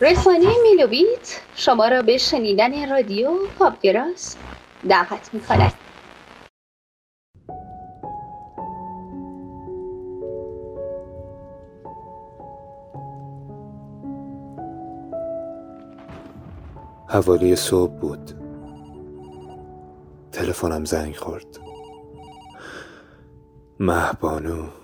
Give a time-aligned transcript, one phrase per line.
[0.00, 4.36] رسانه میلوبیت شما را به شنیدن رادیو پاپگراس
[4.88, 5.72] دعوت می کند.
[17.08, 18.30] حوالی صبح بود.
[20.32, 21.58] تلفنم زنگ خورد.
[23.80, 24.81] مهبانو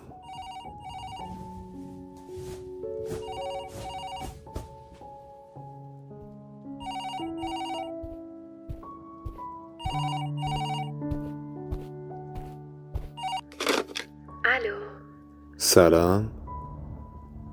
[15.68, 16.30] سلام.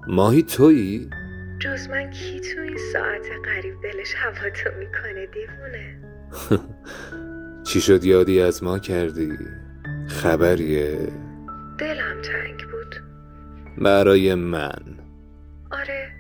[0.08, 1.10] ماهی تویی؟
[1.60, 6.00] جز من کی تو این ساعت قریب دلش هوا تو می‌کنه دیوونه.
[7.68, 9.38] چی شد یادی از ما کردی؟
[10.08, 10.98] خبریه؟
[11.78, 12.96] دلم تنگ بود.
[13.78, 15.00] برای من.
[15.72, 16.12] آره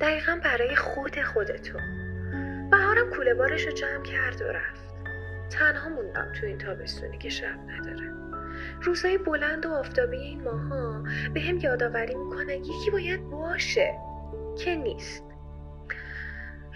[0.00, 1.78] دقیقا برای خود خودتو.
[2.70, 4.86] بهارم کوله بارش رو جمع کرد و رفت.
[5.50, 8.12] تنها موندم تو این تابستونی که شب نداره.
[8.82, 11.02] روزای بلند و آفتابی این ماها
[11.34, 13.94] به هم یادآوری می‌کنن یکی باید باشه
[14.58, 15.22] که نیست.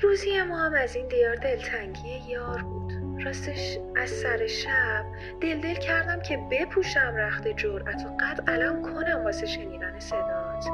[0.03, 2.93] روزی ما هم از این دیار دلتنگی یار بود.
[3.25, 5.05] راستش از سر شب
[5.41, 10.67] دل دل کردم که بپوشم رخت جرأت و قد علم کنم واسه شنیدن صدات.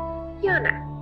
[0.43, 0.96] یا نه؟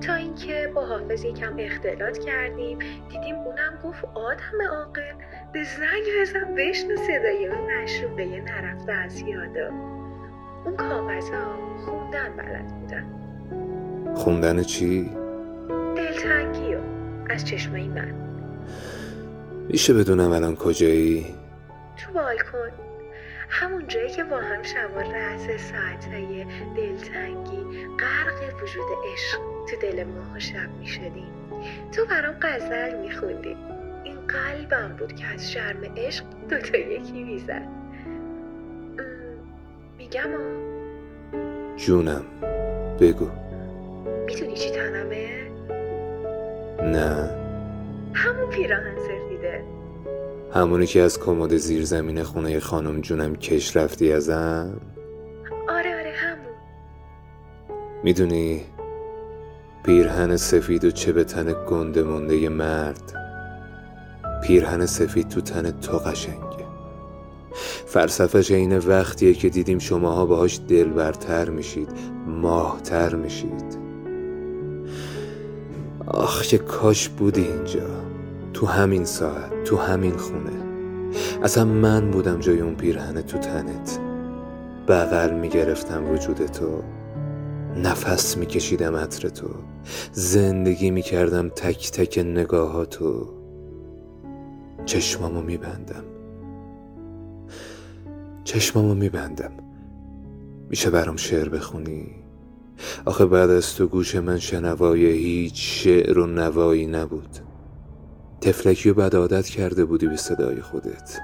[0.00, 5.12] تا اینکه با حافظ یکم اختلاط کردیم دیدیم اونم گفت آدم عاقل
[5.52, 9.68] به زنگ بزن بشنو صدای اون مشروقه نرفته از یادا.
[10.64, 13.06] اون کاغذها خوندن بلد بودن.
[14.14, 15.10] خوندن چی؟
[15.96, 16.78] دلتنگی و
[17.30, 18.14] از چشمای من.
[19.68, 21.26] میشه بدونم الان کجایی؟
[21.96, 22.70] تو بالکن.
[23.48, 29.57] همون جایی که با هم شب و رأس ساعتهای دلتنگی غرق وجود عشق.
[29.70, 31.32] تو دل ماه و شب می شدیم
[31.92, 33.56] تو برام غزل می خوندی.
[34.04, 37.68] این قلبم بود که از شرم عشق دوتا یکی می‌زد
[39.98, 42.24] میگم آ جونم
[43.00, 43.28] بگو.
[44.26, 45.28] می‌دونی چی تنمه؟
[46.82, 47.30] نه.
[48.14, 49.64] همون پیراهن سفیده
[50.54, 54.80] همونی که از کمد زیر زمین خونه خانم جونم کش رفتی ازم؟
[55.68, 56.54] آره آره همون.
[58.04, 58.64] می‌دونی؟
[59.88, 63.12] پیرهن سفید و چه به تن گنده مونده مرد.
[64.42, 66.66] پیرهن سفید تو تن تو قشنگه.
[67.86, 71.88] فلسفهش این وقتیه که دیدیم شماها باهاش دلبرتر میشید
[72.26, 73.78] ماهتر میشید.
[76.06, 77.90] آخ که کاش بودی اینجا.
[78.54, 80.62] تو همین ساعت تو همین خونه.
[81.42, 83.98] اصلا من بودم جای اون پیرهن تو تنت.
[84.88, 86.82] بغل می‌گرفتم وجود تو.
[87.82, 89.48] نفس میکشیدم عطر تو.
[90.12, 93.28] زندگی می‌کردم تک تک نگاهاتو
[94.86, 96.04] چشمامو میبندم.
[98.44, 99.52] چشمامو میبندم.
[100.70, 102.14] میشه برام شعر بخونی؟
[103.04, 107.38] آخه بعد از تو گوش من شنوای هیچ شعر و نوایی نبود.
[108.40, 111.18] تفلکی و بد عادت کرده بودی به صدای خودت.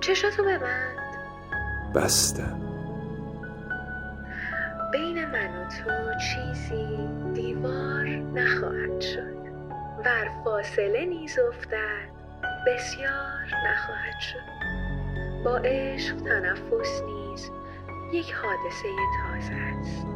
[0.00, 0.99] چشاتو ببند.
[1.94, 2.60] بستم.
[4.92, 9.40] بین من و تو چیزی دیوار نخواهد شد.
[10.04, 12.10] ور فاصله نیز افتد
[12.66, 14.50] بسیار نخواهد شد.
[15.44, 17.50] با عشق تنفس نیز
[18.12, 18.88] یک حادثه
[19.22, 20.06] تازه است.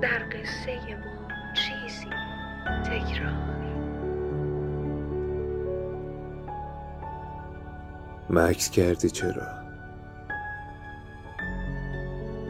[0.00, 2.10] در قصه ما چیزی
[2.84, 3.52] تکرار.
[8.30, 9.61] مکس کردی چرا؟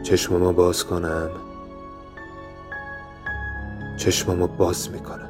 [0.03, 1.29] چشمامو باز کنم.
[3.97, 5.29] چشمامو باز می‌کنم.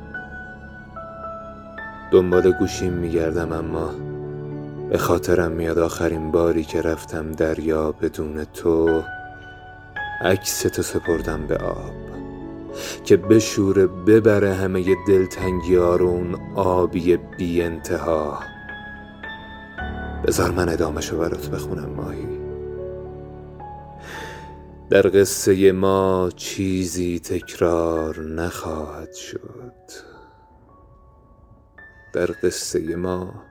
[2.12, 3.90] دنبال گوشیم میگردم اما
[4.90, 9.04] به خاطرم میاد آخرین باری که رفتم دریا بدون تو.
[10.22, 11.94] عکس تو سپردم به آب
[13.06, 18.40] که بشوره ببره همه دلتنگی اون آبی بی انتها.
[20.28, 22.43] بذار من ادامشو برات بخونم ماهی.
[24.89, 29.74] در قصه ما چیزی تکرار نخواهد شد.
[32.13, 33.45] در قصه ما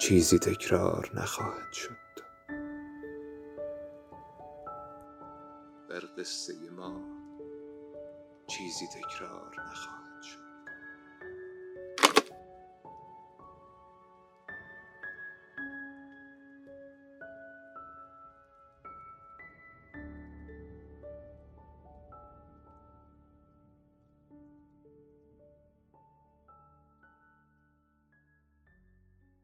[0.00, 1.96] چیزی تکرار نخواهد شد.
[5.88, 7.00] در قصه ما
[8.46, 9.97] چیزی تکرار نخواهد